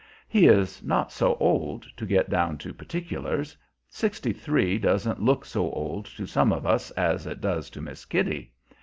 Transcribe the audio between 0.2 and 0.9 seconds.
He is